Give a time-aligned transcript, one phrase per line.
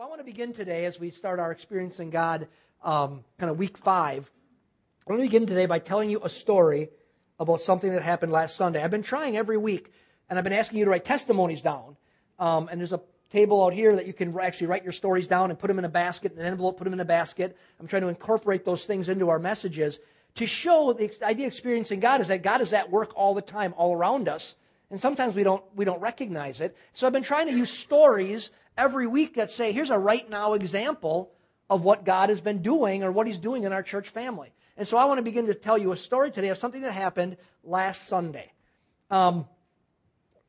[0.00, 2.48] Well, I want to begin today as we start our Experiencing God
[2.82, 4.30] um, kind of week five.
[5.06, 6.88] I want to begin today by telling you a story
[7.38, 8.82] about something that happened last Sunday.
[8.82, 9.92] I've been trying every week,
[10.30, 11.98] and I've been asking you to write testimonies down.
[12.38, 15.50] Um, and there's a table out here that you can actually write your stories down
[15.50, 17.54] and put them in a basket, an envelope, put them in a basket.
[17.78, 19.98] I'm trying to incorporate those things into our messages
[20.36, 23.42] to show the idea of experiencing God is that God is at work all the
[23.42, 24.54] time, all around us.
[24.90, 26.74] And sometimes we don't, we don't recognize it.
[26.94, 28.50] So I've been trying to use stories
[28.80, 31.30] every week that say, here's a right now example
[31.68, 34.52] of what God has been doing or what He's doing in our church family.
[34.78, 36.92] And so I want to begin to tell you a story today of something that
[36.92, 38.50] happened last Sunday.
[39.10, 39.46] Um,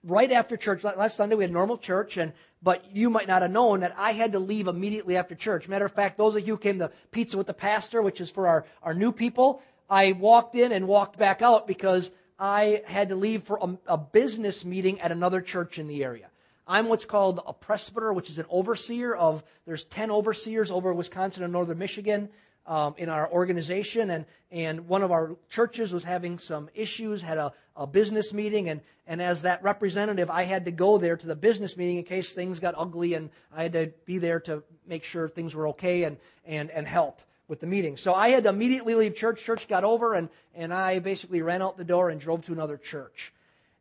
[0.03, 2.31] right after church, last Sunday we had normal church, and
[2.63, 5.67] but you might not have known that I had to leave immediately after church.
[5.67, 8.31] Matter of fact, those of you who came to Pizza with the Pastor, which is
[8.31, 13.09] for our, our new people, I walked in and walked back out because I had
[13.09, 16.30] to leave for a, a business meeting at another church in the area.
[16.67, 21.43] I'm what's called a presbyter, which is an overseer of, there's 10 overseers over Wisconsin
[21.43, 22.29] and northern Michigan
[22.65, 24.09] um, in our organization.
[24.09, 28.69] And, and one of our churches was having some issues, had a, a business meeting.
[28.69, 32.03] And, and as that representative, I had to go there to the business meeting in
[32.03, 33.15] case things got ugly.
[33.15, 36.87] And I had to be there to make sure things were okay and, and, and
[36.87, 37.97] help with the meeting.
[37.97, 39.43] So I had to immediately leave church.
[39.43, 42.77] Church got over, and, and I basically ran out the door and drove to another
[42.77, 43.33] church.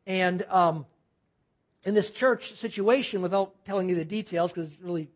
[0.08, 0.86] And um,
[1.84, 5.08] in this church situation, without telling you the details, because it really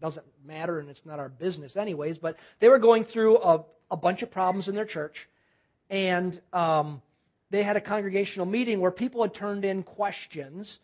[0.00, 3.96] doesn't matter and it's not our business anyways, but they were going through a, a
[3.96, 5.28] bunch of problems in their church.
[5.90, 7.02] And um,
[7.50, 10.78] they had a congregational meeting where people had turned in questions,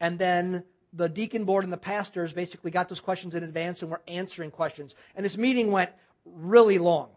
[0.00, 3.90] and then the deacon board and the pastors basically got those questions in advance and
[3.90, 4.94] were answering questions.
[5.16, 5.90] And this meeting went
[6.24, 7.08] really long.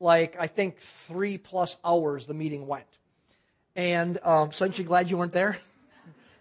[0.00, 2.86] Like, I think three plus hours the meeting went.
[3.76, 5.58] And um, so aren't you glad you weren't there?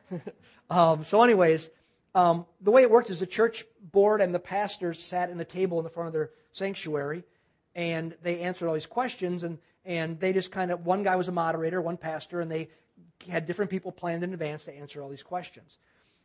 [0.71, 1.69] Um, so, anyways,
[2.15, 5.45] um, the way it worked is the church board and the pastors sat in a
[5.45, 7.23] table in the front of their sanctuary,
[7.75, 9.43] and they answered all these questions.
[9.43, 12.69] And and they just kind of one guy was a moderator, one pastor, and they
[13.27, 15.77] had different people planned in advance to answer all these questions.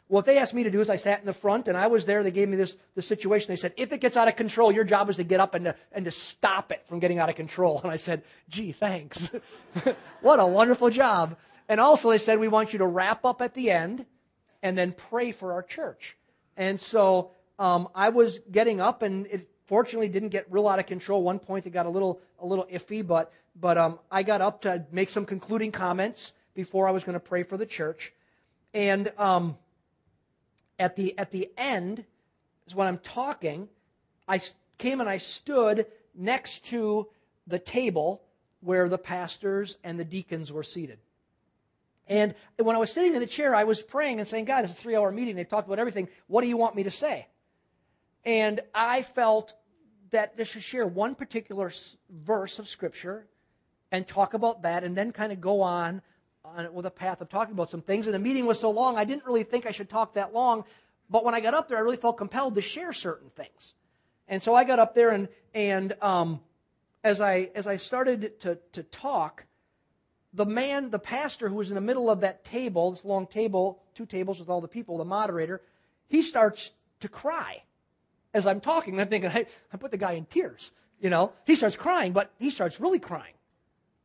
[0.09, 2.05] What they asked me to do is I sat in the front and I was
[2.05, 2.23] there.
[2.23, 3.49] They gave me this, this situation.
[3.49, 5.65] They said, if it gets out of control, your job is to get up and
[5.65, 7.81] to, and to stop it from getting out of control.
[7.83, 9.35] And I said, gee, thanks.
[10.21, 11.37] what a wonderful job.
[11.69, 14.07] And also they said, we want you to wrap up at the end
[14.67, 16.17] and then pray for our church.
[16.57, 20.87] And so um, I was getting up, and it fortunately didn't get real out of
[20.87, 21.23] control.
[21.23, 24.63] One point it got a little a little iffy, but but um, I got up
[24.63, 28.13] to make some concluding comments before I was going to pray for the church.
[28.75, 29.57] And um,
[30.81, 32.05] at the at the end
[32.67, 33.69] is when I'm talking.
[34.29, 34.41] I
[34.79, 37.07] came and I stood next to
[37.47, 38.21] the table
[38.63, 40.99] where the pastors and the deacons were seated.
[42.09, 44.73] And when I was sitting in the chair, I was praying and saying, God, it's
[44.73, 45.37] a three hour meeting.
[45.37, 46.09] They've talked about everything.
[46.29, 47.27] What do you want me to say?
[48.25, 49.55] And I felt
[50.11, 51.73] that I should share one particular
[52.11, 53.27] verse of Scripture
[53.91, 56.03] and talk about that and then kind of go on,
[56.45, 58.07] on with a path of talking about some things.
[58.07, 60.65] And the meeting was so long, I didn't really think I should talk that long.
[61.11, 63.75] But when I got up there, I really felt compelled to share certain things.
[64.29, 66.41] And so I got up there and, and um,
[67.05, 69.45] as, I, as I started to, to talk,
[70.37, 73.83] the man, the pastor who was in the middle of that table, this long table,
[73.95, 75.63] two tables with all the people, the moderator,
[76.09, 77.63] he starts to cry
[78.35, 78.95] as I'm talking.
[78.95, 80.73] And I'm thinking, hey, I put the guy in tears.
[81.01, 83.33] You know, he starts crying, but he starts really crying.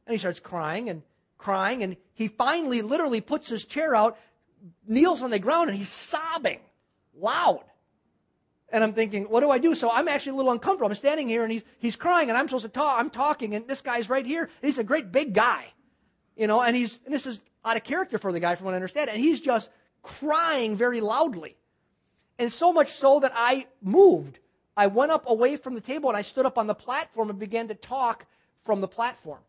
[0.08, 1.04] And he starts crying and
[1.38, 4.18] crying, and he finally literally puts his chair out,
[4.88, 6.60] kneels on the ground, and he's sobbing
[7.14, 7.64] loud.
[8.70, 9.76] And I'm thinking, what do I do?
[9.76, 10.88] So I'm actually a little uncomfortable.
[10.88, 12.98] I'm standing here and he's, he's crying and I'm supposed to talk.
[12.98, 14.44] I'm talking and this guy's right here.
[14.44, 15.66] And he's a great big guy.
[16.42, 18.72] You know, and he's, and this is out of character for the guy from what
[18.72, 19.70] I understand, and he's just
[20.02, 21.56] crying very loudly.
[22.40, 24.40] And so much so that I moved.
[24.76, 27.38] I went up away from the table and I stood up on the platform and
[27.38, 28.26] began to talk
[28.66, 29.42] from the platform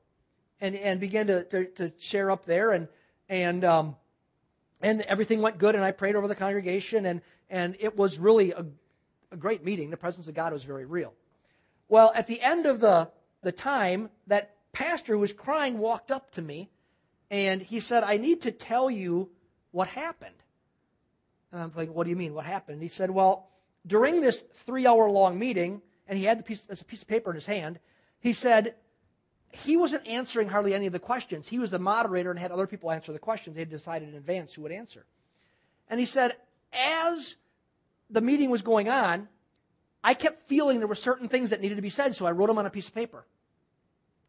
[0.60, 2.88] and, and began to, to, to share up there and,
[3.26, 3.96] and, um,
[4.82, 8.52] and everything went good and I prayed over the congregation and, and it was really
[8.52, 8.66] a,
[9.30, 9.88] a great meeting.
[9.88, 11.14] The presence of God was very real.
[11.88, 13.08] Well, at the end of the,
[13.40, 16.68] the time, that pastor who was crying walked up to me
[17.32, 19.30] and he said, I need to tell you
[19.70, 20.34] what happened.
[21.50, 22.34] And I'm like, what do you mean?
[22.34, 22.74] What happened?
[22.74, 23.48] And he said, well,
[23.86, 27.30] during this three hour long meeting, and he had the piece, a piece of paper
[27.30, 27.80] in his hand,
[28.20, 28.74] he said,
[29.50, 31.48] he wasn't answering hardly any of the questions.
[31.48, 33.54] He was the moderator and had other people answer the questions.
[33.54, 35.06] They had decided in advance who would answer.
[35.88, 36.32] And he said,
[36.72, 37.36] as
[38.10, 39.28] the meeting was going on,
[40.04, 42.48] I kept feeling there were certain things that needed to be said, so I wrote
[42.48, 43.24] them on a piece of paper.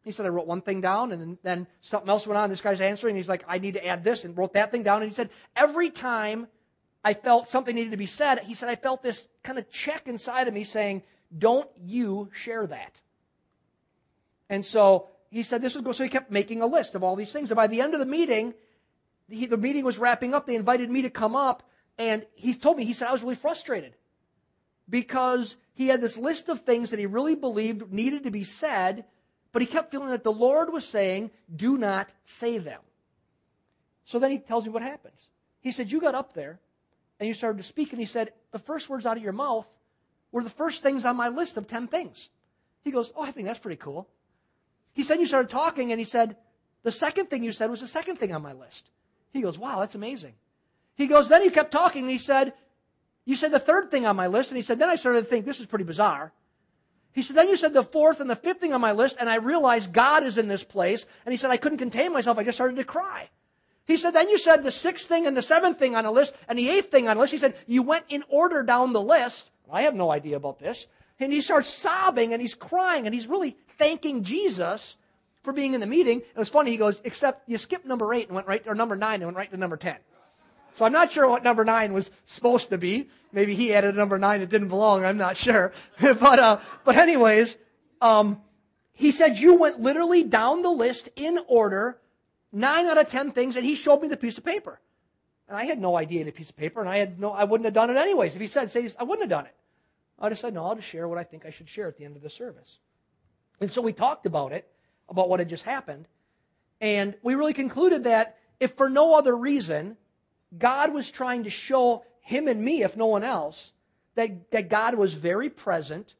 [0.04, 2.50] He said, I wrote one thing down, and then, something else went on.
[2.50, 3.16] This guy's answering.
[3.16, 5.02] He's like, I need to add this, and wrote that thing down.
[5.02, 6.46] And he said, every time
[7.04, 8.40] I felt something needed to be said.
[8.40, 11.02] He said, I felt this kind of check inside of me saying,
[11.36, 13.00] don't you share that.
[14.48, 17.14] And so he said this would go, so he kept making a list of all
[17.14, 17.50] these things.
[17.50, 18.54] And by the end of the meeting,
[19.28, 20.46] the, the meeting was wrapping up.
[20.46, 21.62] They invited me to come up
[21.98, 23.94] and he told me, he said, I was really frustrated
[24.88, 29.04] because he had this list of things that he really believed needed to be said,
[29.54, 32.80] but he kept feeling that the Lord was saying, do not say them.
[34.04, 35.28] So then he tells me what happens.
[35.60, 36.58] He said, You got up there
[37.20, 39.66] and you started to speak, and he said, The first words out of your mouth
[40.32, 42.28] were the first things on my list of 10 things.
[42.82, 44.08] He goes, Oh, I think that's pretty cool.
[44.92, 46.36] He said, You started talking, and he said,
[46.82, 48.90] The second thing you said was the second thing on my list.
[49.32, 50.34] He goes, Wow, that's amazing.
[50.96, 52.54] He goes, Then you kept talking, and he said,
[53.24, 55.26] You said the third thing on my list, and he said, Then I started to
[55.26, 56.32] think this is pretty bizarre.
[57.14, 59.30] He said, Then you said the fourth and the fifth thing on my list, and
[59.30, 61.06] I realized God is in this place.
[61.24, 62.38] And he said, I couldn't contain myself.
[62.38, 63.28] I just started to cry.
[63.86, 66.34] He said, Then you said the sixth thing and the seventh thing on the list,
[66.48, 67.32] and the eighth thing on the list.
[67.32, 69.50] He said, You went in order down the list.
[69.70, 70.86] I have no idea about this.
[71.20, 74.96] And he starts sobbing and he's crying and he's really thanking Jesus
[75.42, 76.18] for being in the meeting.
[76.20, 76.72] It was funny.
[76.72, 79.36] He goes, except you skipped number eight and went right, or number nine and went
[79.36, 79.96] right to number 10.
[80.74, 83.08] So I'm not sure what number nine was supposed to be.
[83.32, 85.04] Maybe he added a number nine that didn't belong.
[85.04, 85.72] I'm not sure.
[86.00, 87.56] but, uh, but anyways,
[88.00, 88.42] um,
[88.92, 91.98] he said you went literally down the list in order,
[92.52, 94.80] nine out of ten things, and he showed me the piece of paper.
[95.48, 97.66] And I had no idea the piece of paper, and I had no, I wouldn't
[97.66, 98.34] have done it anyways.
[98.34, 99.54] If he said, say, I wouldn't have done it.
[100.18, 102.04] I just said, no, I'll just share what I think I should share at the
[102.04, 102.78] end of the service.
[103.60, 104.68] And so we talked about it,
[105.08, 106.08] about what had just happened.
[106.80, 109.96] And we really concluded that if for no other reason,
[110.58, 113.72] God was trying to show him and me, if no one else,
[114.14, 116.14] that, that God was very present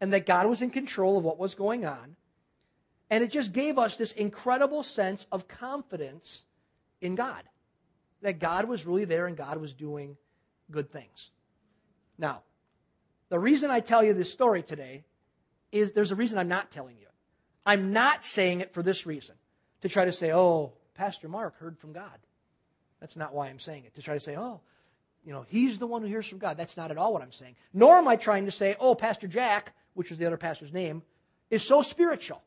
[0.00, 2.16] and that God was in control of what was going on.
[3.10, 6.42] And it just gave us this incredible sense of confidence
[7.00, 7.42] in God.
[8.22, 10.16] That God was really there and God was doing
[10.70, 11.30] good things.
[12.18, 12.42] Now,
[13.28, 15.04] the reason I tell you this story today
[15.72, 17.06] is there's a reason I'm not telling you.
[17.64, 19.34] I'm not saying it for this reason
[19.82, 22.18] to try to say, oh, Pastor Mark heard from God.
[23.00, 23.94] That's not why I'm saying it.
[23.94, 24.60] To try to say, oh,
[25.24, 26.56] you know, he's the one who hears from God.
[26.56, 27.56] That's not at all what I'm saying.
[27.72, 31.02] Nor am I trying to say, oh, Pastor Jack, which is the other pastor's name,
[31.50, 32.42] is so spiritual.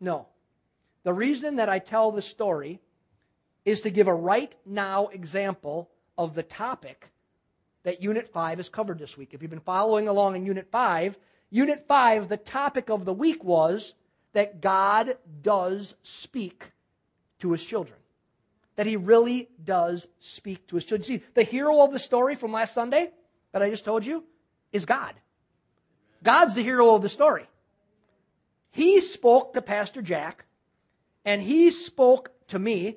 [0.00, 0.26] No.
[1.04, 2.80] The reason that I tell this story
[3.64, 7.08] is to give a right now example of the topic
[7.84, 9.30] that Unit 5 has covered this week.
[9.32, 11.18] If you've been following along in Unit 5,
[11.50, 13.94] Unit 5, the topic of the week was
[14.32, 16.70] that God does speak
[17.40, 17.98] to his children.
[18.76, 21.06] That he really does speak to his children.
[21.06, 23.10] See, the hero of the story from last Sunday
[23.52, 24.24] that I just told you
[24.72, 25.14] is God.
[26.22, 27.46] God's the hero of the story.
[28.70, 30.46] He spoke to Pastor Jack,
[31.24, 32.96] and he spoke to me,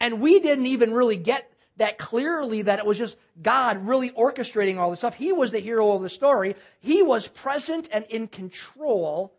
[0.00, 4.78] and we didn't even really get that clearly that it was just God really orchestrating
[4.78, 5.14] all this stuff.
[5.14, 6.56] He was the hero of the story.
[6.80, 9.34] He was present and in control,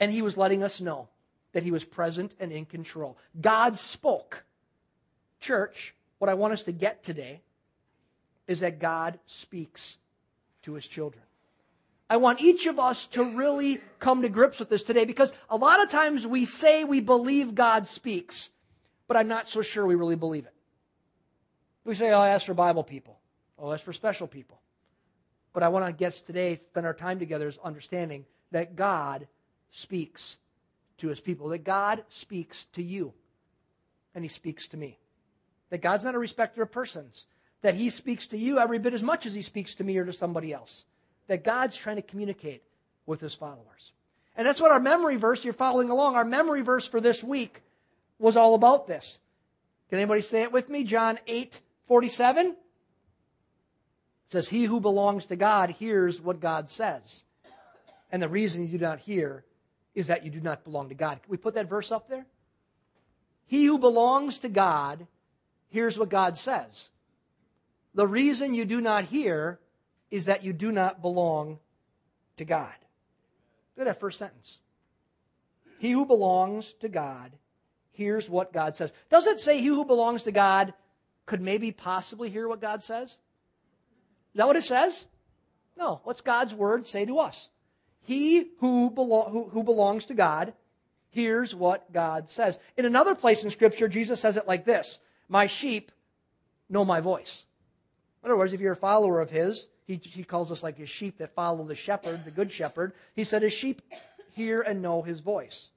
[0.00, 1.08] and he was letting us know
[1.52, 3.18] that he was present and in control.
[3.38, 4.44] God spoke.
[5.42, 7.42] Church, what I want us to get today
[8.46, 9.96] is that God speaks
[10.62, 11.22] to his children.
[12.08, 15.56] I want each of us to really come to grips with this today because a
[15.56, 18.50] lot of times we say we believe God speaks,
[19.08, 20.54] but I'm not so sure we really believe it.
[21.84, 23.18] We say, oh, that's for Bible people.
[23.58, 24.60] Oh, that's for special people.
[25.52, 29.26] But I want to get today, spend our time together, is understanding that God
[29.70, 30.36] speaks
[30.98, 33.12] to his people, that God speaks to you,
[34.14, 34.98] and he speaks to me.
[35.72, 37.24] That God's not a respecter of persons,
[37.62, 40.04] that he speaks to you every bit as much as he speaks to me or
[40.04, 40.84] to somebody else.
[41.28, 42.62] That God's trying to communicate
[43.06, 43.92] with his followers.
[44.36, 47.62] And that's what our memory verse, you're following along, our memory verse for this week
[48.18, 49.18] was all about this.
[49.88, 50.84] Can anybody say it with me?
[50.84, 52.54] John 8, 47
[54.26, 57.22] says, He who belongs to God hears what God says.
[58.10, 59.42] And the reason you do not hear
[59.94, 61.22] is that you do not belong to God.
[61.22, 62.26] Can we put that verse up there?
[63.46, 65.06] He who belongs to God
[65.72, 66.90] hears what God says.
[67.94, 69.58] The reason you do not hear
[70.10, 71.58] is that you do not belong
[72.36, 72.74] to God.
[73.76, 74.60] Look at that first sentence.
[75.78, 77.32] He who belongs to God
[77.92, 78.92] hears what God says.
[79.10, 80.74] Does it say he who belongs to God
[81.26, 83.08] could maybe possibly hear what God says?
[83.08, 83.18] Is
[84.34, 85.06] that what it says?
[85.76, 86.00] No.
[86.04, 87.48] What's God's word say to us?
[88.02, 90.52] He who, belo- who, who belongs to God
[91.10, 92.58] hears what God says.
[92.76, 94.98] In another place in Scripture, Jesus says it like this
[95.32, 95.90] My sheep
[96.68, 97.44] know my voice.
[98.22, 100.90] In other words, if you're a follower of His, he, he calls us like his
[100.90, 102.92] sheep that follow the shepherd, the good shepherd.
[103.14, 103.80] He said his sheep
[104.34, 105.70] hear and know his voice.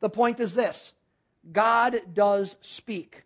[0.00, 0.94] The point is this
[1.52, 3.24] God does speak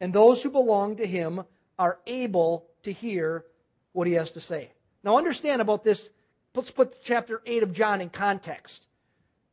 [0.00, 1.44] and those who belong to him
[1.78, 3.44] are able to hear
[3.92, 4.72] what he has to say.
[5.04, 6.08] Now, understand about this.
[6.52, 8.86] Let's put chapter 8 of John in context.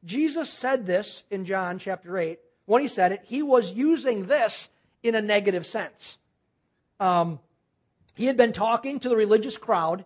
[0.04, 2.40] Jesus said this in John chapter 8.
[2.66, 4.70] When he said it, he was using this
[5.04, 6.18] in a negative sense.
[7.00, 7.40] Um,
[8.16, 10.06] he had been talking to the religious crowd,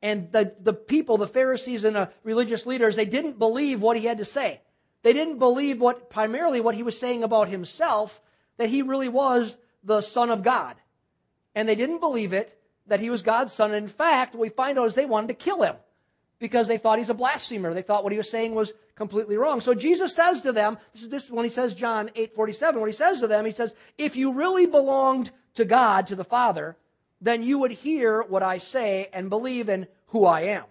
[0.00, 4.06] and the, the people, the Pharisees and the religious leaders, they didn't believe what he
[4.06, 4.60] had to say.
[5.02, 8.20] They didn't believe what primarily what he was saying about himself,
[8.56, 10.76] that he really was the Son of God.
[11.54, 13.72] And they didn't believe it that he was God's son.
[13.72, 15.76] And in fact, what we find out is they wanted to kill him
[16.38, 17.74] because they thought he's a blasphemer.
[17.74, 19.60] They thought what he was saying was completely wrong.
[19.60, 22.92] So Jesus says to them, this is this when he says John 8:47, what he
[22.92, 26.76] says to them, he says, "If you really belonged to God, to the Father,
[27.20, 30.64] then you would hear what I say and believe in who I am.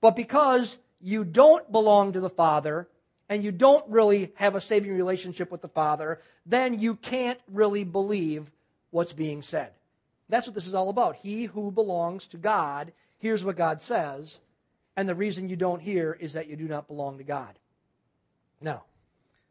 [0.00, 2.88] But because you don't belong to the Father
[3.28, 7.84] and you don't really have a saving relationship with the Father, then you can't really
[7.84, 8.50] believe
[8.90, 9.70] what's being said.
[10.28, 11.16] That's what this is all about.
[11.16, 14.40] He who belongs to God hears what God says,
[14.96, 17.58] and the reason you don't hear is that you do not belong to God.
[18.60, 18.84] Now,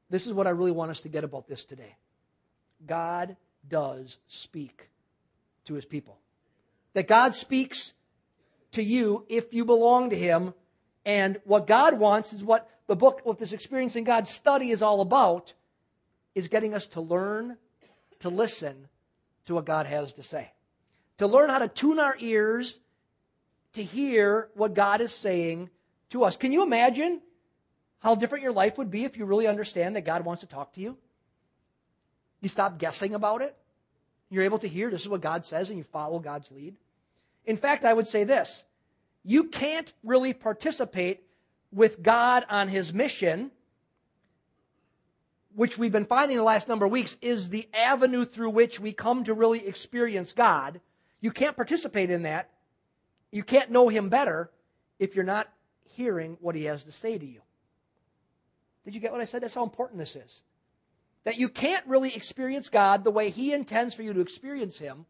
[0.09, 1.95] this is what I really want us to get about this today.
[2.85, 3.35] God
[3.67, 4.89] does speak
[5.65, 6.17] to his people.
[6.93, 7.93] That God speaks
[8.73, 10.53] to you if you belong to him.
[11.05, 15.01] And what God wants is what the book, what this Experiencing God study is all
[15.01, 15.53] about,
[16.35, 17.57] is getting us to learn
[18.19, 18.87] to listen
[19.45, 20.51] to what God has to say.
[21.17, 22.79] To learn how to tune our ears
[23.73, 25.69] to hear what God is saying
[26.11, 26.37] to us.
[26.37, 27.21] Can you imagine
[27.99, 30.73] how different your life would be if you really understand that God wants to talk
[30.73, 30.97] to you?
[32.41, 33.55] You stop guessing about it.
[34.29, 36.75] You're able to hear this is what God says and you follow God's lead.
[37.45, 38.63] In fact, I would say this
[39.23, 41.21] you can't really participate
[41.71, 43.51] with God on his mission,
[45.55, 48.93] which we've been finding the last number of weeks is the avenue through which we
[48.93, 50.81] come to really experience God.
[51.19, 52.49] You can't participate in that.
[53.31, 54.51] You can't know him better
[54.99, 55.47] if you're not
[55.95, 57.41] hearing what he has to say to you.
[58.85, 59.43] Did you get what I said?
[59.43, 60.41] That's how important this is.
[61.23, 65.05] That you can't really experience God the way He intends for you to experience Him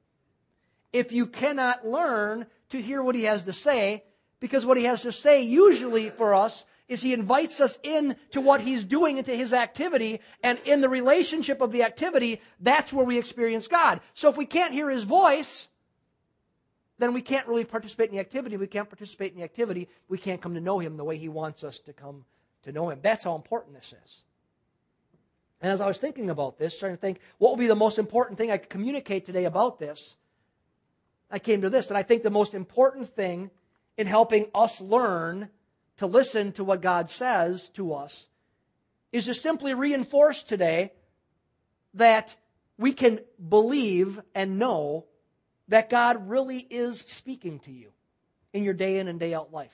[0.91, 4.03] if you cannot learn to hear what He has to say,
[4.41, 8.41] because what He has to say usually for us is He invites us in to
[8.41, 13.05] what He's doing into His activity, and in the relationship of the activity, that's where
[13.05, 14.01] we experience God.
[14.13, 15.69] So if we can't hear His voice,
[17.01, 18.57] then we can't really participate in the activity.
[18.57, 19.89] We can't participate in the activity.
[20.07, 22.25] We can't come to know Him the way He wants us to come
[22.63, 22.99] to know Him.
[23.01, 24.23] That's how important this is.
[25.61, 27.97] And as I was thinking about this, trying to think what will be the most
[27.97, 30.15] important thing I could communicate today about this,
[31.31, 33.49] I came to this that I think the most important thing
[33.97, 35.49] in helping us learn
[35.97, 38.27] to listen to what God says to us
[39.11, 40.91] is to simply reinforce today
[41.95, 42.35] that
[42.77, 45.05] we can believe and know
[45.71, 47.91] that God really is speaking to you
[48.51, 49.73] in your day in and day out life.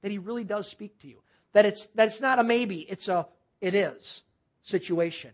[0.00, 1.20] That He really does speak to you.
[1.52, 3.26] That it's, that it's not a maybe, it's a,
[3.60, 4.22] it is
[4.62, 5.32] situation.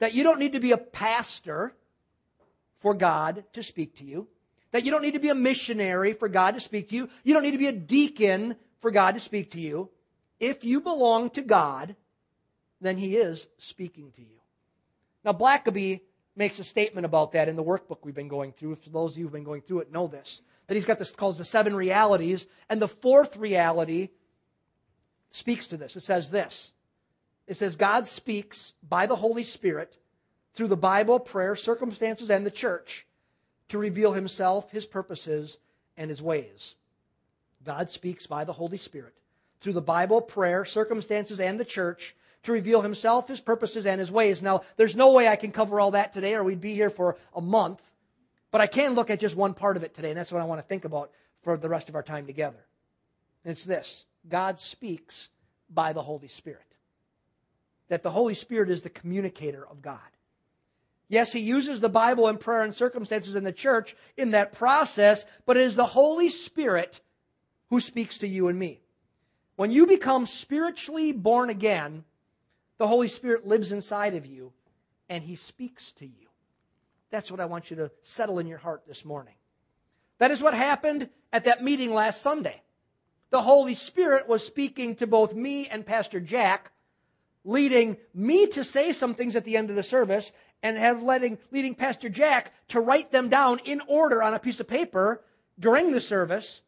[0.00, 1.72] That you don't need to be a pastor
[2.80, 4.26] for God to speak to you.
[4.72, 7.08] That you don't need to be a missionary for God to speak to you.
[7.22, 9.88] You don't need to be a deacon for God to speak to you.
[10.40, 11.94] If you belong to God,
[12.80, 14.40] then He is speaking to you.
[15.24, 16.00] Now, Blackaby
[16.38, 18.76] makes a statement about that in the workbook we've been going through.
[18.76, 20.40] For those of you who've been going through it, know this.
[20.68, 24.10] That he's got this called the seven realities, and the fourth reality
[25.32, 25.96] speaks to this.
[25.96, 26.70] It says this
[27.48, 29.96] it says God speaks by the Holy Spirit
[30.54, 33.06] through the Bible, prayer, circumstances, and the church
[33.70, 35.58] to reveal himself, his purposes,
[35.96, 36.74] and his ways.
[37.64, 39.14] God speaks by the Holy Spirit
[39.60, 42.14] through the Bible, prayer, circumstances, and the church
[42.44, 44.42] to reveal himself, his purposes, and his ways.
[44.42, 47.16] Now, there's no way I can cover all that today, or we'd be here for
[47.34, 47.80] a month.
[48.50, 50.46] But I can look at just one part of it today, and that's what I
[50.46, 51.10] want to think about
[51.42, 52.64] for the rest of our time together.
[53.44, 55.28] And it's this God speaks
[55.68, 56.62] by the Holy Spirit
[57.88, 59.98] that the Holy Spirit is the communicator of God.
[61.08, 65.24] Yes, he uses the Bible and prayer and circumstances in the church in that process,
[65.46, 67.00] but it is the Holy Spirit
[67.70, 68.80] who speaks to you and me.
[69.56, 72.04] When you become spiritually born again,
[72.78, 74.52] the Holy Spirit lives inside of you
[75.08, 76.28] and he speaks to you.
[77.10, 79.34] That's what I want you to settle in your heart this morning.
[80.18, 82.62] That is what happened at that meeting last Sunday.
[83.30, 86.72] The Holy Spirit was speaking to both me and Pastor Jack
[87.44, 90.32] leading me to say some things at the end of the service
[90.62, 94.60] and have letting, leading Pastor Jack to write them down in order on a piece
[94.60, 95.22] of paper
[95.58, 96.62] during the service.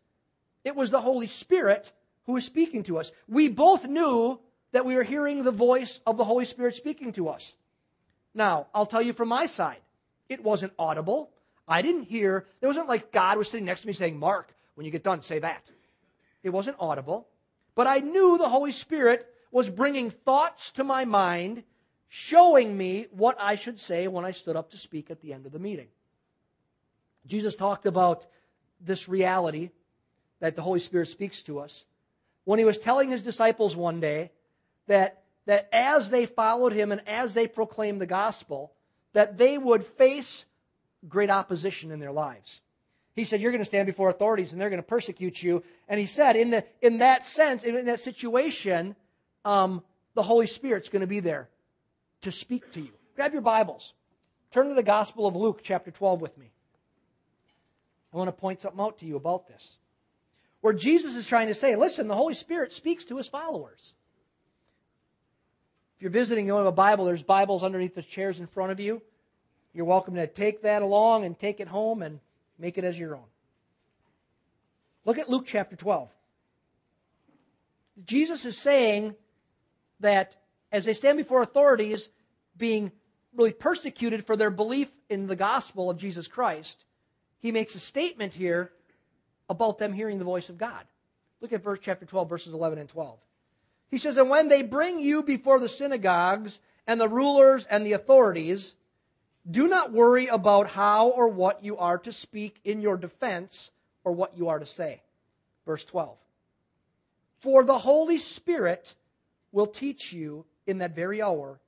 [0.64, 1.92] It was the Holy Spirit
[2.24, 3.10] who was speaking to us.
[3.28, 4.38] We both knew
[4.72, 7.52] that we are hearing the voice of the Holy Spirit speaking to us.
[8.34, 9.80] Now, I'll tell you from my side,
[10.28, 11.30] it wasn't audible.
[11.66, 14.84] I didn't hear, it wasn't like God was sitting next to me saying, Mark, when
[14.84, 15.62] you get done, say that.
[16.42, 17.26] It wasn't audible.
[17.74, 21.64] But I knew the Holy Spirit was bringing thoughts to my mind,
[22.08, 25.46] showing me what I should say when I stood up to speak at the end
[25.46, 25.88] of the meeting.
[27.26, 28.26] Jesus talked about
[28.80, 29.70] this reality
[30.40, 31.84] that the Holy Spirit speaks to us
[32.44, 34.30] when he was telling his disciples one day
[34.90, 38.72] that, that as they followed him and as they proclaimed the gospel,
[39.12, 40.44] that they would face
[41.08, 42.60] great opposition in their lives.
[43.14, 45.62] He said, You're going to stand before authorities and they're going to persecute you.
[45.88, 48.96] And he said, in, the, in that sense, in, that situation,
[49.44, 49.82] um,
[50.14, 51.48] the Holy Spirit's going to be there
[52.22, 52.90] to speak to you.
[53.14, 53.94] Grab your Bibles.
[54.50, 56.50] Turn to the Gospel of Luke, chapter 12, with me.
[58.12, 59.76] I want to point something out to you about this.
[60.62, 63.92] Where Jesus is trying to say, listen, the Holy Spirit speaks to his followers.
[66.00, 68.72] If you're visiting, you don't have a Bible, there's Bibles underneath the chairs in front
[68.72, 69.02] of you.
[69.74, 72.20] You're welcome to take that along and take it home and
[72.58, 73.26] make it as your own.
[75.04, 76.08] Look at Luke chapter 12.
[78.06, 79.14] Jesus is saying
[80.00, 80.38] that
[80.72, 82.08] as they stand before authorities
[82.56, 82.92] being
[83.34, 86.82] really persecuted for their belief in the gospel of Jesus Christ,
[87.40, 88.72] he makes a statement here
[89.50, 90.82] about them hearing the voice of God.
[91.42, 93.18] Look at verse chapter 12 verses 11 and 12.
[93.90, 97.92] He says, "And when they bring you before the synagogues and the rulers and the
[97.92, 98.74] authorities,
[99.50, 103.70] do not worry about how or what you are to speak in your defense
[104.04, 105.02] or what you are to say.
[105.66, 106.16] Verse 12.
[107.40, 108.94] For the Holy Spirit
[109.52, 111.58] will teach you in that very hour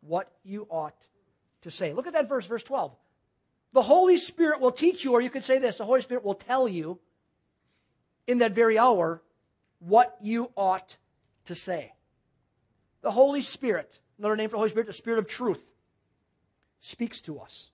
[0.00, 0.96] what you ought
[1.62, 1.92] to say.
[1.92, 2.92] Look at that verse, verse 12.
[3.72, 6.34] The Holy Spirit will teach you, or you could say this the Holy Spirit will
[6.34, 6.98] tell you
[8.26, 9.22] in that very hour
[9.78, 10.96] what you ought
[11.46, 11.92] to say.
[13.02, 15.62] The Holy Spirit, another name for the Holy Spirit, the Spirit of truth
[16.80, 17.68] speaks to us.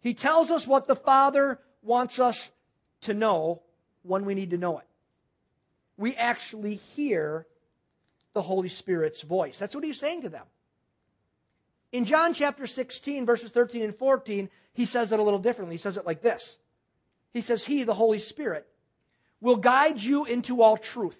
[0.00, 2.50] He tells us what the Father wants us
[3.02, 3.62] to know
[4.02, 4.86] when we need to know it.
[5.96, 7.46] We actually hear
[8.32, 9.58] the Holy Spirit's voice.
[9.58, 10.44] That's what he's saying to them.
[11.90, 15.74] In John chapter 16, verses 13 and 14, he says it a little differently.
[15.74, 16.58] He says it like this
[17.32, 18.66] He says, He, the Holy Spirit,
[19.40, 21.18] will guide you into all truth.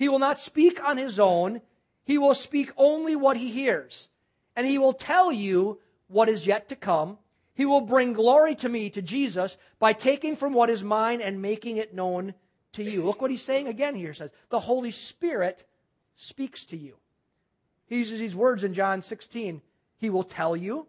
[0.00, 1.60] He will not speak on his own,
[2.04, 4.08] he will speak only what he hears.
[4.56, 7.18] And he will tell you what is yet to come.
[7.52, 11.42] He will bring glory to me, to Jesus, by taking from what is mine and
[11.42, 12.32] making it known
[12.72, 13.04] to you.
[13.04, 14.12] Look what he's saying again here.
[14.12, 15.66] He says, The Holy Spirit
[16.16, 16.96] speaks to you.
[17.84, 19.60] He uses these words in John 16.
[19.98, 20.86] He will tell you,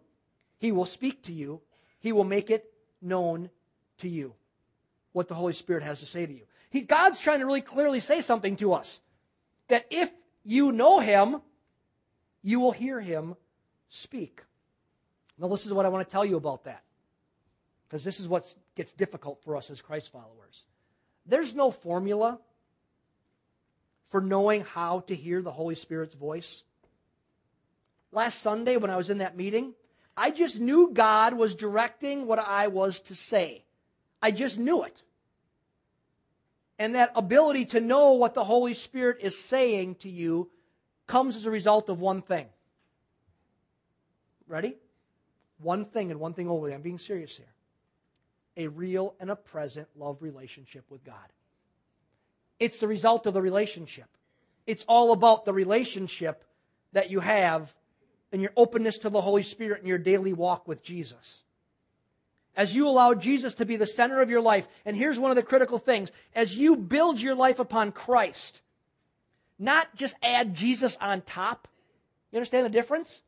[0.56, 1.60] He will speak to you,
[2.00, 2.72] He will make it
[3.02, 3.50] known
[3.98, 4.32] to you
[5.12, 6.46] what the Holy Spirit has to say to you.
[6.72, 8.98] He, God's trying to really clearly say something to us
[9.68, 10.10] that if
[10.42, 11.42] you know Him,
[12.42, 13.36] you will hear Him
[13.90, 14.40] speak.
[15.38, 16.82] Now, this is what I want to tell you about that.
[17.86, 20.64] Because this is what gets difficult for us as Christ followers.
[21.26, 22.38] There's no formula
[24.08, 26.62] for knowing how to hear the Holy Spirit's voice.
[28.12, 29.74] Last Sunday, when I was in that meeting,
[30.16, 33.64] I just knew God was directing what I was to say.
[34.22, 35.02] I just knew it.
[36.82, 40.50] And that ability to know what the Holy Spirit is saying to you
[41.06, 42.46] comes as a result of one thing.
[44.48, 44.76] Ready?
[45.62, 46.74] one thing and one thing only.
[46.74, 47.46] I'm being serious here.
[48.56, 51.14] A real and a present love relationship with God.
[52.58, 54.08] It's the result of the relationship.
[54.66, 56.44] It's all about the relationship
[56.92, 57.72] that you have
[58.32, 61.42] and your openness to the Holy Spirit in your daily walk with Jesus.
[62.56, 65.36] As you allow Jesus to be the center of your life, and here's one of
[65.36, 68.60] the critical things as you build your life upon Christ,
[69.58, 71.68] not just add Jesus on top.
[72.30, 73.22] You understand the difference?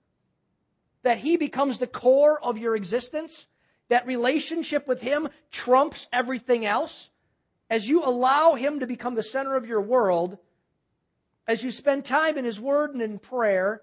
[1.05, 3.47] that He becomes the core of your existence,
[3.89, 7.11] that relationship with Him trumps everything else,
[7.71, 10.39] as you allow Him to become the center of your world,
[11.47, 13.83] as you spend time in His Word and in prayer,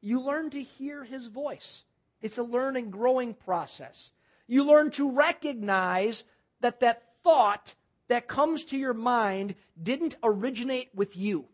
[0.00, 1.84] you learn to hear His voice.
[2.22, 4.12] It's a learning, growing process.
[4.48, 6.24] You learn to recognize
[6.60, 7.74] that that thought
[8.08, 11.44] that comes to your mind didn't originate with you.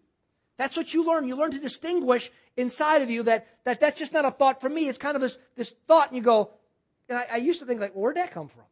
[0.56, 1.26] That's what you learn.
[1.26, 4.68] You learn to distinguish inside of you that, that that's just not a thought for
[4.68, 4.88] me.
[4.88, 6.50] It's kind of this, this thought, and you go,
[7.08, 8.62] and I, I used to think, like, well, where'd that come from?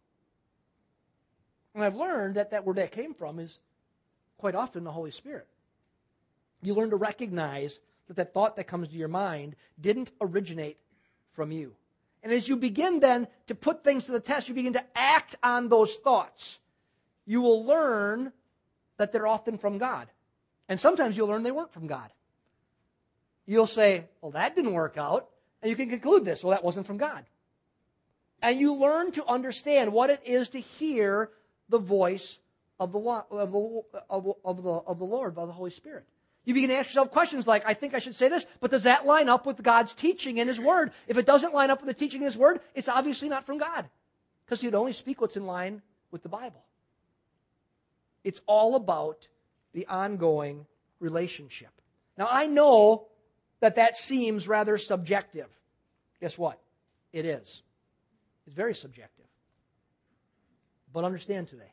[1.74, 3.58] And I've learned that that where that came from is
[4.38, 5.48] quite often the Holy Spirit.
[6.62, 10.78] You learn to recognize that that thought that comes to your mind didn't originate
[11.32, 11.74] from you.
[12.22, 15.34] And as you begin then to put things to the test, you begin to act
[15.42, 16.60] on those thoughts.
[17.26, 18.32] You will learn
[18.96, 20.08] that they're often from God.
[20.68, 22.10] And sometimes you'll learn they weren't from God.
[23.46, 25.28] You'll say, well, that didn't work out.
[25.60, 26.42] And you can conclude this.
[26.44, 27.24] Well, that wasn't from God.
[28.42, 31.30] and you learn to understand what it is to hear
[31.68, 32.38] the voice
[32.80, 36.04] of the, of the, of, of the, of the Lord by the Holy Spirit.
[36.44, 38.82] You begin to ask yourself questions like, I think I should say this, but does
[38.82, 40.92] that line up with God's teaching in His Word?
[41.06, 43.58] If it doesn't line up with the teaching in His Word, it's obviously not from
[43.58, 43.88] God.
[44.44, 46.64] Because He'd only speak what's in line with the Bible.
[48.24, 49.28] It's all about
[49.72, 50.66] the ongoing
[50.98, 51.70] relationship.
[52.18, 53.06] Now, I know
[53.60, 55.48] that that seems rather subjective.
[56.20, 56.58] Guess what?
[57.12, 57.62] It is.
[58.46, 59.26] It's very subjective.
[60.92, 61.72] But understand today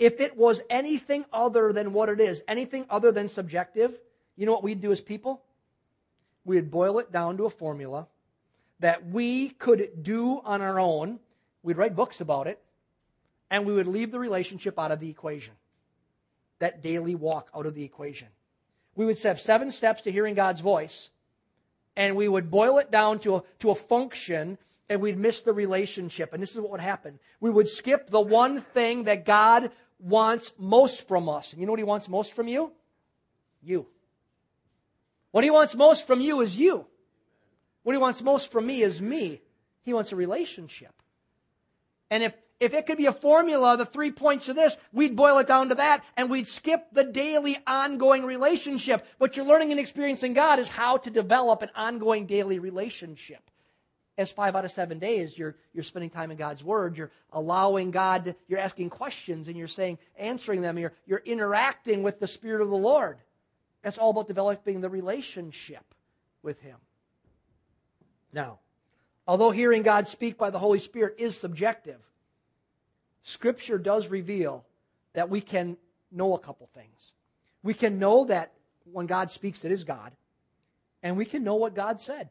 [0.00, 4.00] if it was anything other than what it is, anything other than subjective,
[4.34, 5.42] you know what we'd do as people?
[6.46, 8.08] We'd boil it down to a formula
[8.80, 11.20] that we could do on our own.
[11.62, 12.58] We'd write books about it,
[13.50, 15.52] and we would leave the relationship out of the equation.
[16.60, 18.28] That daily walk out of the equation.
[18.96, 21.10] We would have seven steps to hearing God's voice,
[21.94, 24.56] and we would boil it down to a, to a function
[24.88, 26.32] and we'd miss the relationship.
[26.32, 27.20] And this is what would happen.
[27.38, 29.70] We would skip the one thing that God
[30.02, 31.52] wants most from us.
[31.52, 32.72] And you know what he wants most from you?
[33.62, 33.86] You.
[35.30, 36.86] What he wants most from you is you.
[37.82, 39.40] What he wants most from me is me.
[39.82, 40.92] He wants a relationship.
[42.10, 45.38] And if, if it could be a formula, the three points of this, we'd boil
[45.38, 49.06] it down to that and we'd skip the daily ongoing relationship.
[49.18, 53.49] What you're learning and experiencing God is how to develop an ongoing daily relationship
[54.20, 57.90] as five out of seven days you're, you're spending time in God's Word, you're allowing
[57.90, 62.26] God, to, you're asking questions and you're saying, answering them, you're, you're interacting with the
[62.26, 63.16] Spirit of the Lord.
[63.82, 65.82] That's all about developing the relationship
[66.42, 66.76] with Him.
[68.32, 68.58] Now,
[69.26, 71.98] although hearing God speak by the Holy Spirit is subjective,
[73.22, 74.66] Scripture does reveal
[75.14, 75.78] that we can
[76.12, 77.12] know a couple things.
[77.62, 78.52] We can know that
[78.92, 80.12] when God speaks, it is God,
[81.02, 82.28] and we can know what God said.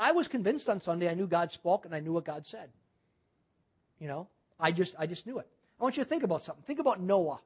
[0.00, 2.70] I was convinced on Sunday I knew God spoke and I knew what God said.
[4.00, 5.46] You know, I just I just knew it.
[5.78, 6.64] I want you to think about something.
[6.64, 7.38] Think about Noah.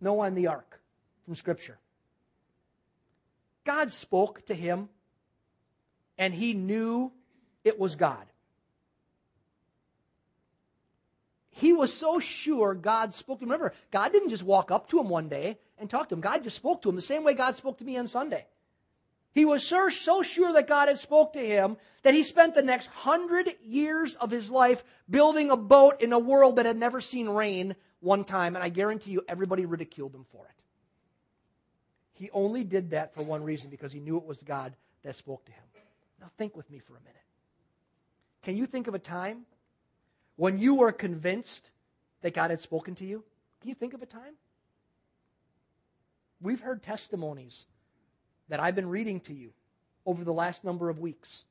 [0.00, 0.80] Noah and the ark
[1.26, 1.78] from Scripture.
[3.64, 4.88] God spoke to him
[6.16, 7.12] and he knew
[7.64, 8.24] it was God.
[11.50, 13.50] He was so sure God spoke to him.
[13.50, 16.22] Remember, God didn't just walk up to him one day and talk to him.
[16.22, 18.46] God just spoke to him the same way God spoke to me on Sunday.
[19.38, 22.62] He was so, so sure that God had spoke to him that he spent the
[22.62, 27.00] next hundred years of his life building a boat in a world that had never
[27.00, 30.56] seen rain one time, and I guarantee you everybody ridiculed him for it.
[32.14, 34.74] He only did that for one reason, because he knew it was God
[35.04, 35.62] that spoke to him.
[36.20, 37.14] Now think with me for a minute.
[38.42, 39.42] Can you think of a time
[40.34, 41.70] when you were convinced
[42.22, 43.22] that God had spoken to you?
[43.60, 44.34] Can you think of a time?
[46.40, 47.66] We've heard testimonies
[48.48, 49.52] that I've been reading to you
[50.06, 51.44] over the last number of weeks,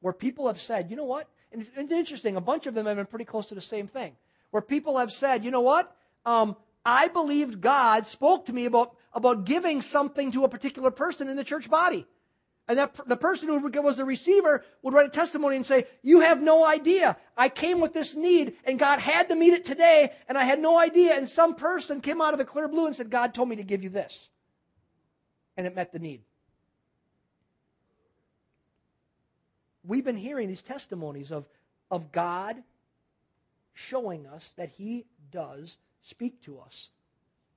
[0.00, 1.28] where people have said, you know what?
[1.52, 4.16] And it's interesting, a bunch of them have been pretty close to the same thing,
[4.50, 5.94] where people have said, you know what?
[6.24, 11.28] Um, I believed God spoke to me about, about giving something to a particular person
[11.28, 12.06] in the church body.
[12.68, 16.20] And that the person who was the receiver would write a testimony and say, You
[16.20, 17.16] have no idea.
[17.36, 20.60] I came with this need and God had to meet it today and I had
[20.60, 21.14] no idea.
[21.14, 23.64] And some person came out of the clear blue and said, God told me to
[23.64, 24.29] give you this
[25.60, 26.22] and it met the need.
[29.84, 31.44] We've been hearing these testimonies of,
[31.90, 32.56] of God
[33.74, 36.88] showing us that He does speak to us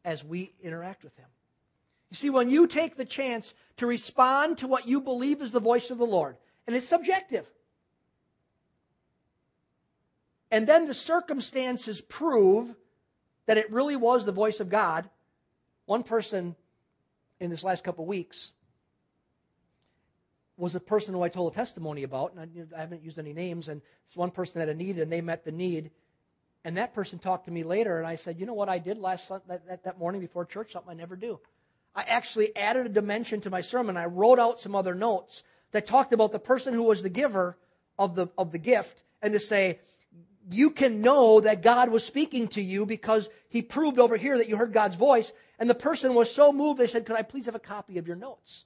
[0.04, 1.30] as we interact with Him.
[2.12, 5.62] You see, when you take the chance to respond to what you believe is the
[5.62, 6.36] voice of the Lord,
[6.68, 7.46] and it's subjective,
[10.52, 12.76] and then the circumstances prove
[13.46, 15.10] that it really was the voice of God.
[15.86, 16.58] One person
[17.40, 18.52] in this last couple weeks
[20.58, 23.70] was a person who I told a testimony about, and I, haven't used any names,
[23.70, 25.92] and it's one person that had a need, and they met the need.
[26.64, 28.98] And that person talked to me later, and I said, You know what I did
[28.98, 30.74] last that, that, that morning before church?
[30.74, 31.40] Something I never do.
[31.96, 33.98] I actually added a dimension to my sermon.
[33.98, 37.58] I wrote out some other notes that talked about the person who was the giver
[37.98, 39.80] of the, of the gift, and to say,
[40.50, 44.50] you can know that God was speaking to you because he proved over here that
[44.50, 45.32] you heard God's voice.
[45.60, 48.08] And the person was so moved, they said, Could I please have a copy of
[48.08, 48.66] your notes?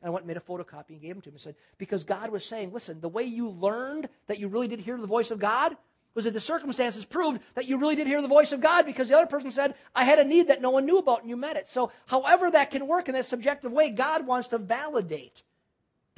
[0.00, 2.04] And I went and made a photocopy and gave them to him and said, Because
[2.04, 5.30] God was saying, Listen, the way you learned that you really did hear the voice
[5.30, 5.76] of God
[6.14, 9.08] was that the circumstances proved that you really did hear the voice of God because
[9.08, 11.36] the other person said, I had a need that no one knew about and you
[11.36, 11.68] met it.
[11.68, 15.42] So, however that can work in that subjective way, God wants to validate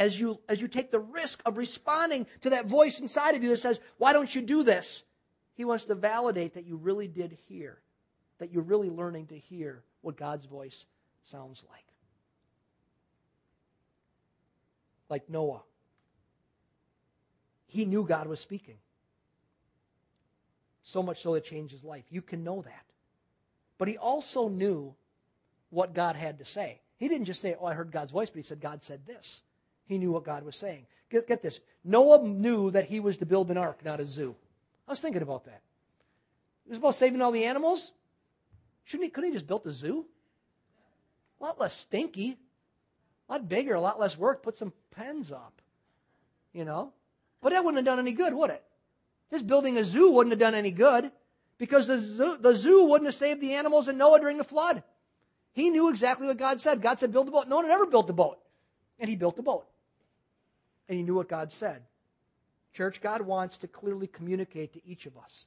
[0.00, 3.50] as you, as you take the risk of responding to that voice inside of you
[3.50, 5.04] that says, Why don't you do this?
[5.54, 7.78] He wants to validate that you really did hear,
[8.38, 10.86] that you're really learning to hear what God's voice
[11.24, 11.84] sounds like.
[15.10, 15.60] Like Noah.
[17.66, 18.78] he knew God was speaking.
[20.82, 22.04] So much so it changed his life.
[22.08, 22.84] You can know that.
[23.76, 24.94] But he also knew
[25.68, 26.80] what God had to say.
[26.96, 29.42] He didn't just say, Oh, I heard God's voice, but he said, God said this.
[29.90, 30.86] He knew what God was saying.
[31.10, 31.58] Get, get this.
[31.82, 34.36] Noah knew that he was to build an ark, not a zoo.
[34.86, 35.62] I was thinking about that.
[36.66, 37.90] It was about saving all the animals.
[38.84, 40.06] Shouldn't he, couldn't he just built a zoo?
[41.40, 42.38] A lot less stinky,
[43.28, 44.44] a lot bigger, a lot less work.
[44.44, 45.60] Put some pens up,
[46.52, 46.92] you know.
[47.42, 48.62] But that wouldn't have done any good, would it?
[49.32, 51.10] Just building a zoo wouldn't have done any good
[51.58, 54.84] because the zoo, the zoo wouldn't have saved the animals and Noah during the flood.
[55.52, 56.80] He knew exactly what God said.
[56.80, 57.48] God said, build a boat.
[57.48, 58.38] No one had ever built a boat.
[59.00, 59.66] And he built a boat.
[60.90, 61.82] And he knew what God said.
[62.74, 65.44] Church, God wants to clearly communicate to each of us.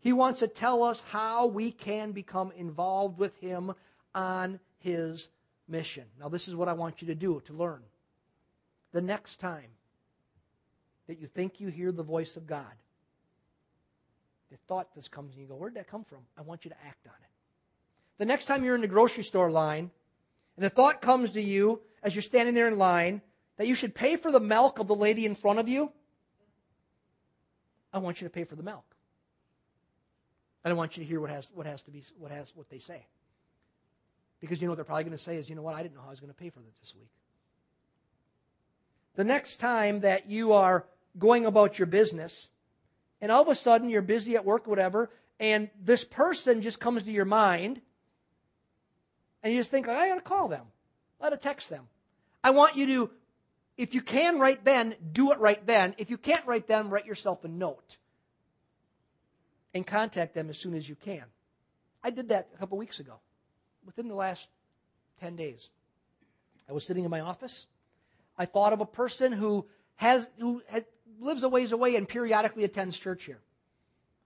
[0.00, 3.72] He wants to tell us how we can become involved with Him
[4.12, 5.28] on His
[5.68, 6.02] mission.
[6.18, 7.80] Now, this is what I want you to do to learn.
[8.90, 9.70] The next time
[11.06, 12.66] that you think you hear the voice of God,
[14.50, 16.18] the thought this comes and you go, Where did that come from?
[16.36, 17.30] I want you to act on it.
[18.18, 19.92] The next time you're in the grocery store line
[20.56, 23.22] and the thought comes to you as you're standing there in line
[23.56, 25.90] that you should pay for the milk of the lady in front of you,
[27.92, 28.84] I want you to pay for the milk.
[30.62, 32.52] And I don't want you to hear what has, what has to be what has
[32.54, 33.06] what they say.
[34.40, 35.94] Because you know what they're probably going to say is, you know what, I didn't
[35.94, 37.08] know how I was going to pay for this this week.
[39.14, 40.84] The next time that you are
[41.18, 42.48] going about your business,
[43.22, 46.80] and all of a sudden you're busy at work or whatever, and this person just
[46.80, 47.80] comes to your mind,
[49.42, 50.66] and you just think, I got to call them.
[51.20, 51.88] I got to text them.
[52.44, 53.10] I want you to,
[53.76, 55.94] if you can right then, do it right then.
[55.98, 57.96] If you can't right then, write yourself a note
[59.74, 61.24] and contact them as soon as you can.
[62.02, 63.14] I did that a couple weeks ago,
[63.84, 64.48] within the last
[65.20, 65.68] 10 days.
[66.68, 67.66] I was sitting in my office.
[68.38, 70.84] I thought of a person who has who had,
[71.20, 73.40] lives a ways away and periodically attends church here.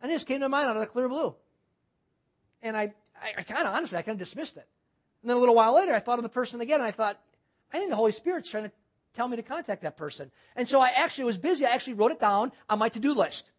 [0.00, 1.34] And this came to mind out of the clear blue.
[2.62, 4.66] And I, I, I kind of honestly, I kind of dismissed it.
[5.22, 7.20] And then a little while later, I thought of the person again, and I thought,
[7.72, 8.72] I think the Holy Spirit's trying to
[9.14, 10.30] tell me to contact that person.
[10.56, 11.66] And so I actually was busy.
[11.66, 13.50] I actually wrote it down on my to-do list.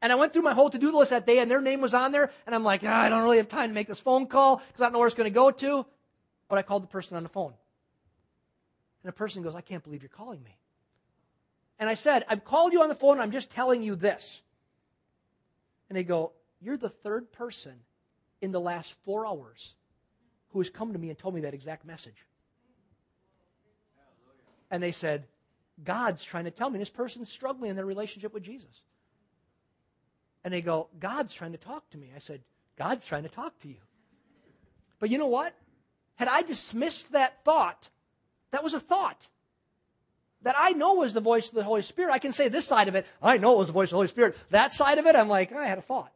[0.00, 2.12] And I went through my whole to-do list that day, and their name was on
[2.12, 2.30] there.
[2.46, 4.80] And I'm like, ah, I don't really have time to make this phone call because
[4.80, 5.86] I don't know where it's going to go to.
[6.48, 7.52] But I called the person on the phone.
[9.02, 10.56] And the person goes, I can't believe you're calling me.
[11.78, 13.12] And I said, I've called you on the phone.
[13.12, 14.42] And I'm just telling you this.
[15.88, 17.74] And they go, You're the third person
[18.40, 19.74] in the last four hours
[20.50, 22.24] who has come to me and told me that exact message.
[24.70, 25.26] And they said,
[25.84, 28.82] God's trying to tell me this person's struggling in their relationship with Jesus.
[30.44, 32.10] And they go, God's trying to talk to me.
[32.14, 32.40] I said,
[32.76, 33.76] God's trying to talk to you.
[34.98, 35.54] But you know what?
[36.16, 37.88] Had I dismissed that thought,
[38.50, 39.26] that was a thought
[40.42, 42.12] that I know was the voice of the Holy Spirit.
[42.12, 43.96] I can say this side of it, I know it was the voice of the
[43.96, 44.36] Holy Spirit.
[44.50, 46.12] That side of it, I'm like, I had a thought.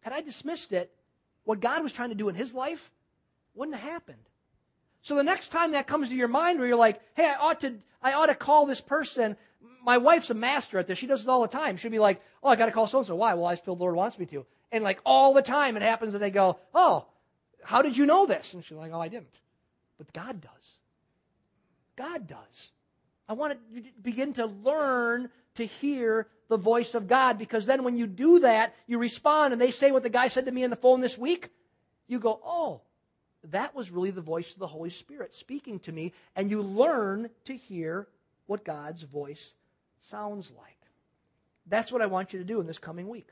[0.00, 0.90] Had I dismissed it,
[1.44, 2.90] what God was trying to do in his life
[3.54, 4.18] wouldn't have happened.
[5.04, 7.60] So the next time that comes to your mind where you're like, hey, I ought
[7.60, 9.36] to, I ought to call this person.
[9.84, 10.96] My wife's a master at this.
[10.96, 11.76] She does it all the time.
[11.76, 13.14] She'll be like, oh, I got to call so and so.
[13.14, 13.34] Why?
[13.34, 14.46] Well, I feel the Lord wants me to.
[14.72, 17.04] And like all the time it happens and they go, oh,
[17.62, 18.54] how did you know this?
[18.54, 19.38] And she's like, oh, I didn't.
[19.98, 20.78] But God does.
[21.96, 22.70] God does.
[23.28, 27.98] I want to begin to learn to hear the voice of God because then when
[27.98, 30.70] you do that, you respond and they say what the guy said to me on
[30.70, 31.50] the phone this week.
[32.08, 32.80] You go, oh,
[33.50, 36.12] that was really the voice of the Holy Spirit speaking to me.
[36.36, 38.08] And you learn to hear
[38.46, 39.54] what God's voice
[40.02, 40.76] sounds like.
[41.66, 43.28] That's what I want you to do in this coming week.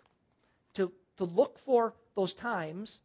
[0.74, 2.98] To, to look for those times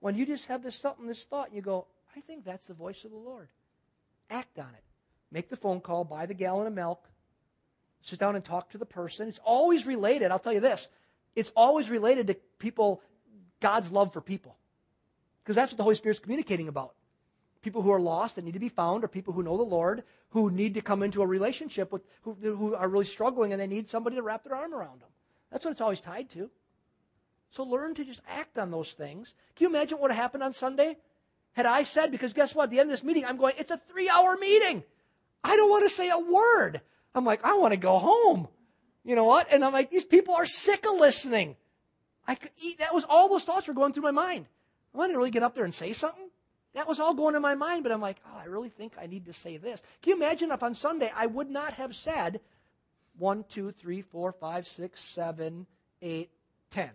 [0.00, 2.74] when you just have this something, this thought, and you go, I think that's the
[2.74, 3.48] voice of the Lord.
[4.30, 4.84] Act on it.
[5.30, 7.04] Make the phone call, buy the gallon of milk,
[8.02, 9.28] sit down and talk to the person.
[9.28, 10.30] It's always related.
[10.30, 10.88] I'll tell you this.
[11.34, 13.02] It's always related to people,
[13.60, 14.56] God's love for people.
[15.44, 16.94] Because that's what the Holy Spirit's communicating about.
[17.62, 20.02] People who are lost that need to be found, or people who know the Lord,
[20.30, 23.66] who need to come into a relationship with, who, who are really struggling and they
[23.66, 25.08] need somebody to wrap their arm around them.
[25.50, 26.50] That's what it's always tied to.
[27.50, 29.34] So learn to just act on those things.
[29.54, 30.96] Can you imagine what happened on Sunday?
[31.52, 32.64] Had I said, because guess what?
[32.64, 34.82] At the end of this meeting, I'm going, it's a three hour meeting.
[35.44, 36.80] I don't want to say a word.
[37.14, 38.48] I'm like, I want to go home.
[39.04, 39.52] You know what?
[39.52, 41.54] And I'm like, these people are sick of listening.
[42.26, 42.78] I could eat.
[42.78, 44.46] That was all those thoughts were going through my mind.
[44.94, 46.28] I wanted to really get up there and say something.
[46.74, 49.06] That was all going in my mind, but I'm like, oh, I really think I
[49.06, 49.82] need to say this.
[50.02, 52.40] Can you imagine if on Sunday I would not have said
[53.18, 55.66] one, two, three, four, five, six, seven,
[56.02, 56.30] eight,
[56.70, 56.90] ten?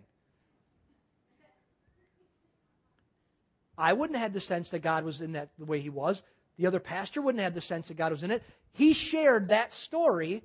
[3.78, 6.22] I wouldn't have had the sense that God was in that the way He was.
[6.58, 8.42] The other pastor wouldn't have the sense that God was in it.
[8.72, 10.42] He shared that story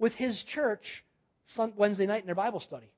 [0.00, 1.04] with his church
[1.76, 2.90] Wednesday night in their Bible study.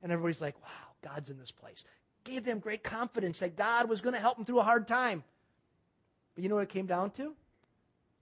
[0.00, 0.68] And everybody's like, wow,
[1.02, 1.84] God's in this place.
[2.30, 5.24] Gave them great confidence that God was going to help them through a hard time.
[6.36, 7.34] But you know what it came down to?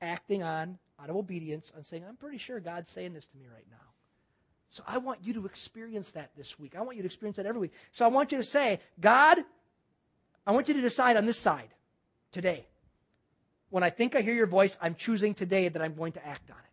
[0.00, 3.44] Acting on, out of obedience, and saying, I'm pretty sure God's saying this to me
[3.52, 3.76] right now.
[4.70, 6.74] So I want you to experience that this week.
[6.74, 7.72] I want you to experience that every week.
[7.92, 9.38] So I want you to say, God,
[10.46, 11.68] I want you to decide on this side
[12.32, 12.64] today.
[13.68, 16.50] When I think I hear your voice, I'm choosing today that I'm going to act
[16.50, 16.72] on it.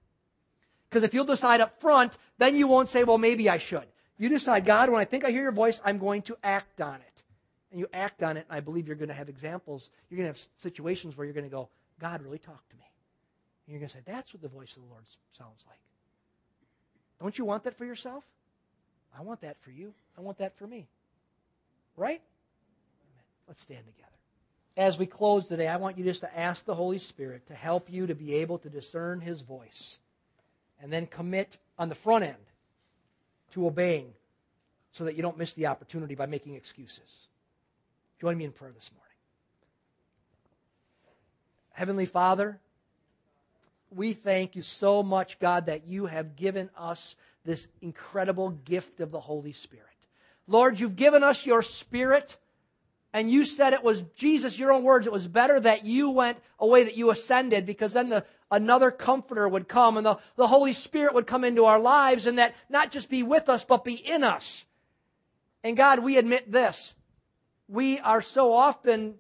[0.90, 3.88] Because if you'll decide up front, then you won't say, well, maybe I should.
[4.18, 6.96] You decide, God, when I think I hear your voice, I'm going to act on
[6.96, 7.15] it.
[7.76, 9.90] And you act on it, and I believe you're going to have examples.
[10.10, 11.68] You're going to have situations where you're going to go,
[12.00, 12.86] God really talked to me.
[13.68, 15.04] And you're going to say, that's what the voice of the Lord
[15.38, 15.80] sounds like.
[17.20, 18.24] Don't you want that for yourself?
[19.20, 19.94] I want that for you.
[20.18, 20.88] I want that for me.
[21.98, 22.22] Right?
[23.46, 24.08] Let's stand together.
[24.78, 27.92] As we close today, I want you just to ask the Holy Spirit to help
[27.92, 29.98] you to be able to discern His voice
[30.82, 32.36] and then commit on the front end
[33.52, 34.14] to obeying
[34.94, 37.28] so that you don't miss the opportunity by making excuses.
[38.26, 39.18] Join me in prayer this morning.
[41.74, 42.60] Heavenly Father,
[43.92, 49.12] we thank you so much, God, that you have given us this incredible gift of
[49.12, 49.86] the Holy Spirit.
[50.48, 52.36] Lord, you've given us your Spirit,
[53.14, 56.40] and you said it was, Jesus, your own words, it was better that you went
[56.58, 60.74] away, that you ascended, because then the, another comforter would come and the, the Holy
[60.74, 63.94] Spirit would come into our lives and that not just be with us, but be
[63.94, 64.66] in us.
[65.64, 66.95] And God, we admit this.
[67.68, 69.16] We are so often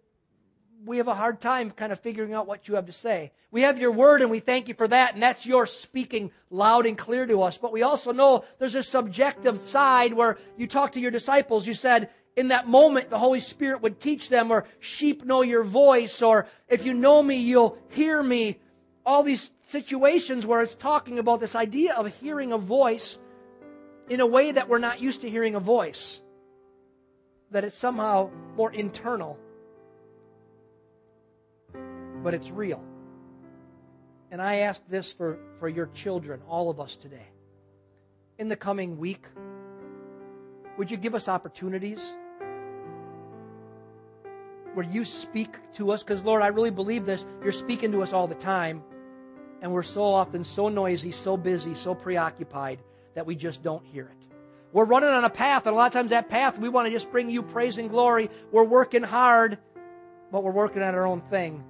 [0.86, 3.32] we have a hard time kind of figuring out what you have to say.
[3.50, 6.86] We have your word and we thank you for that, and that's your speaking loud
[6.86, 7.58] and clear to us.
[7.58, 11.66] But we also know there's a subjective side where you talk to your disciples.
[11.66, 15.64] You said, in that moment, the Holy Spirit would teach them, or sheep know your
[15.64, 18.60] voice, or if you know me, you'll hear me.
[19.06, 23.18] All these situations where it's talking about this idea of hearing a voice
[24.10, 26.22] in a way that we're not used to hearing a voice,
[27.52, 29.40] that it's somehow more internal
[32.26, 32.84] but it's real.
[34.32, 37.28] And I ask this for, for your children, all of us today.
[38.40, 39.24] In the coming week,
[40.76, 42.02] would you give us opportunities
[44.74, 46.02] where you speak to us?
[46.02, 47.24] Because, Lord, I really believe this.
[47.44, 48.82] You're speaking to us all the time.
[49.62, 52.80] And we're so often so noisy, so busy, so preoccupied
[53.14, 54.25] that we just don't hear it.
[54.76, 56.92] We're running on a path, and a lot of times that path, we want to
[56.92, 58.30] just bring you praise and glory.
[58.52, 59.58] We're working hard,
[60.34, 61.64] but we're working on our own thing.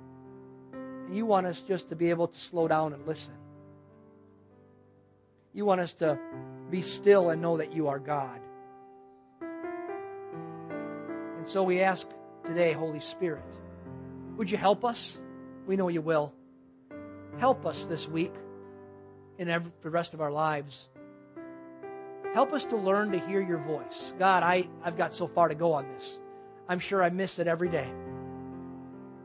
[0.74, 3.36] And you want us just to be able to slow down and listen.
[5.54, 6.18] You want us to
[6.72, 8.40] be still and know that you are God.
[11.38, 12.08] And so we ask
[12.44, 13.44] today, Holy Spirit,
[14.36, 15.16] would you help us?
[15.68, 16.34] We know you will.
[17.38, 18.34] Help us this week
[19.38, 20.88] and every, the rest of our lives.
[22.36, 24.14] Help us to learn to hear your voice.
[24.20, 26.20] God, I, I've got so far to go on this.
[26.68, 27.90] I'm sure I miss it every day.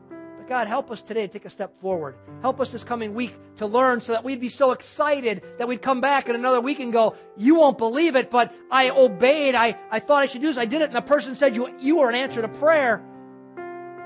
[0.07, 2.15] But God, help us today to take a step forward.
[2.41, 5.81] Help us this coming week to learn so that we'd be so excited that we'd
[5.81, 9.55] come back in another week and go, you won't believe it, but I obeyed.
[9.55, 10.55] I, I thought I should do this.
[10.55, 10.85] I did it.
[10.85, 13.03] And the person said you, you were an answer to prayer.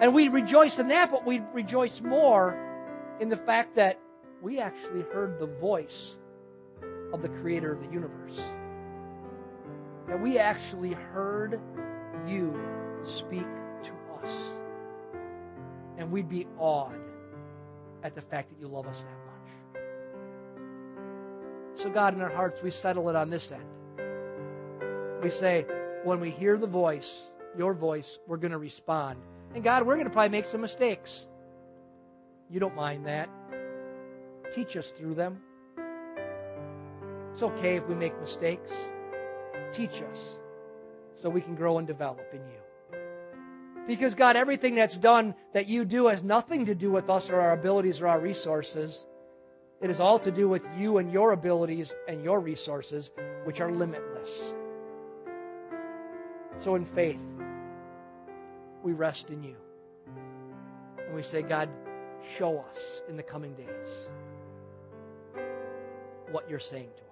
[0.02, 2.58] And we rejoice in that, but we rejoice more
[3.20, 4.00] in the fact that
[4.42, 6.16] we actually heard the voice
[7.14, 8.42] of the creator of the universe.
[10.08, 11.60] That we actually heard
[12.28, 12.58] you
[13.06, 13.46] speak
[13.84, 13.92] to
[14.24, 14.32] us.
[15.98, 17.00] and we'd be awed
[18.04, 19.82] at the fact that you love us that much.
[21.82, 23.64] So, God, in our hearts, we settle it on this end.
[25.24, 25.66] We say,
[26.04, 27.24] when we hear the voice,
[27.58, 29.20] your voice, we're going to respond.
[29.54, 31.26] And God, we're going to probably make some mistakes.
[32.50, 33.30] You don't mind that.
[34.54, 35.42] Teach us through them.
[37.32, 38.72] It's okay if we make mistakes.
[39.76, 40.40] Teach us
[41.16, 43.00] so we can grow and develop in you.
[43.88, 47.40] Because, God, everything that's done that you do has nothing to do with us or
[47.40, 49.06] our abilities or our resources.
[49.82, 53.12] It is all to do with you and your abilities and your resources,
[53.44, 54.32] which are limitless.
[56.60, 57.22] So, in faith,
[58.82, 59.56] we rest in you.
[61.06, 61.70] And we say, God,
[62.38, 64.08] show us in the coming days
[66.32, 67.05] what you're saying to us.